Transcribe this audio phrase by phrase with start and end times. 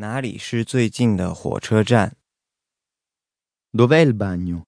[0.00, 2.16] 哪里是最近的火车站
[3.72, 4.62] ？Dov'è il bagno？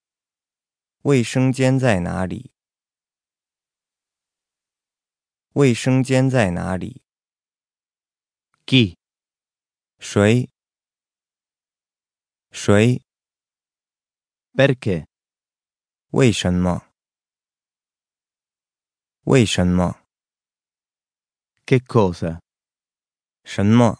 [1.03, 2.51] 卫生间在哪里？
[5.53, 7.01] 卫生间在哪里
[8.67, 8.97] ？Chi？
[10.01, 10.51] 谁？
[12.51, 13.01] 谁
[14.55, 15.07] ？Perché？
[16.11, 16.89] 为什么？
[19.27, 20.03] 为什么
[21.67, 22.41] ？Che cosa？
[23.45, 24.00] 什么？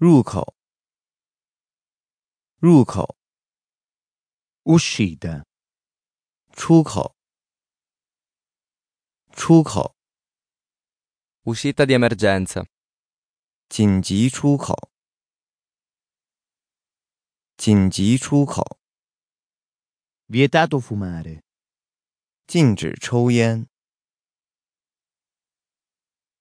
[0.00, 0.56] 入口，
[2.56, 3.18] 入口。
[4.62, 5.44] uscita，
[6.54, 7.14] 出口，
[9.32, 9.94] 出口。
[11.42, 12.66] uscita di emergenza，
[13.68, 14.90] 紧急出口，
[17.58, 18.80] 紧急出口。
[20.30, 21.42] vieto fumare，
[22.46, 23.68] 禁止抽烟，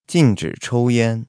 [0.07, 1.28] 禁止抽烟。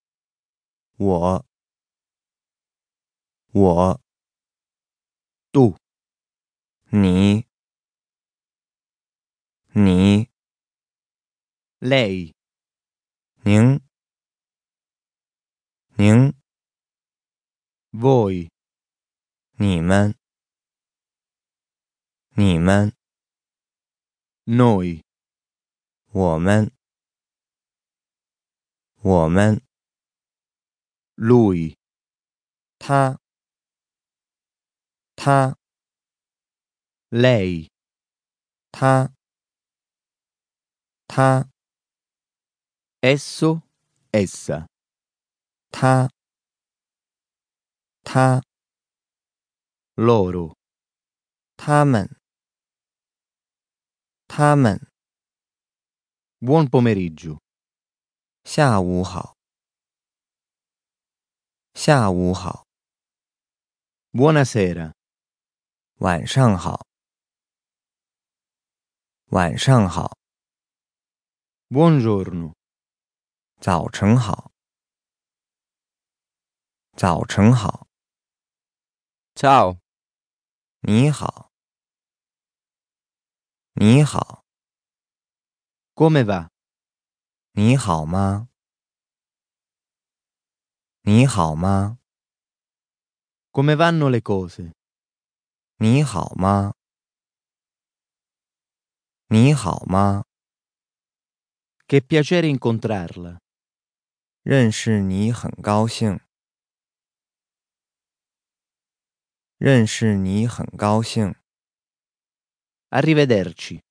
[1.03, 1.43] 我，
[3.53, 3.99] 我
[5.51, 5.75] 度，
[6.91, 7.47] 你，
[9.73, 10.29] 你
[11.79, 12.35] ，le，
[13.43, 13.81] 宁
[15.97, 16.05] 你
[17.99, 18.51] ，voi，
[19.53, 20.13] 你们，
[22.35, 22.93] 你们
[24.45, 25.01] ，noi，
[26.11, 26.71] 我们，
[29.01, 29.59] 我们。
[31.23, 31.75] lui,
[32.79, 33.15] ta,
[35.15, 35.53] ta,
[37.11, 37.67] lei,
[38.73, 39.07] ta,
[41.07, 41.45] ta,
[43.03, 43.61] esso,
[44.11, 44.65] essa,
[45.71, 46.09] ta,
[48.03, 48.41] ta,
[49.97, 50.53] loro,
[51.55, 52.07] ta men,
[54.27, 54.79] ta men.
[56.43, 57.37] Buon pomeriggio.
[58.43, 59.37] 下午好。
[61.73, 62.67] 下午好。
[64.11, 64.93] Buona sera。
[65.99, 66.85] 晚上好。
[69.27, 70.17] 晚上好。
[71.69, 72.53] Buongiorno。
[73.61, 74.51] 早晨好。
[76.97, 77.87] 早晨好。
[79.35, 79.79] Ciao。
[80.81, 81.51] 你好。
[83.75, 84.43] 你好。
[85.93, 86.33] 郭美美，
[87.53, 88.50] 你好吗？
[91.03, 91.97] 你好吗?
[93.53, 94.71] Come vanno le cose?
[95.77, 96.75] 你好吗?
[99.31, 100.21] 你好吗?
[101.87, 103.39] Che piacere incontrarla.
[104.45, 104.69] xing.
[104.69, 104.69] xing.
[104.69, 104.81] Arrivederci.
[104.85, 106.19] 认识你很高兴。
[109.57, 111.35] 认识你很高兴。
[112.91, 113.81] Arrivederci.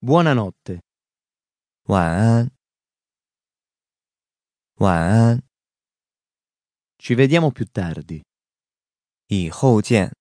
[0.00, 0.82] Buonanotte.
[1.90, 2.50] 晚安，
[4.74, 5.40] 晚安。
[6.98, 8.22] Ci vediamo più tardi.
[9.28, 10.14] 以后见。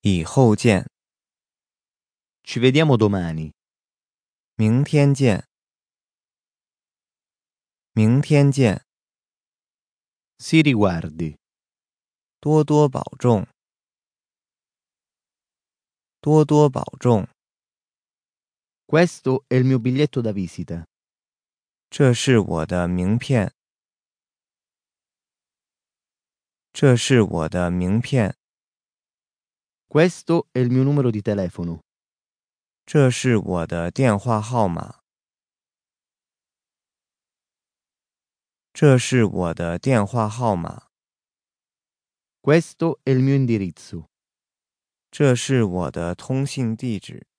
[0.00, 0.84] 以后见。
[2.42, 3.52] Ci vediamo domani.
[4.56, 5.46] 明天见。
[7.92, 8.84] 明天见。
[10.38, 11.36] Sii di guardi.
[12.40, 13.46] 多多保重。
[16.20, 17.28] 多多保重。
[18.90, 20.82] Questo è il mio biglietto da visita.
[21.86, 22.10] Questo
[30.50, 31.80] è il mio numero di telefono.
[32.84, 35.02] 这是我的电话号码。
[38.72, 40.88] 这是我的电话号码。
[42.42, 44.08] Questo è il mio indirizzo。
[45.12, 47.29] 这是我的通信地址。